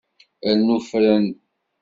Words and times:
Rnu 0.57 0.77
fren. 0.87 1.25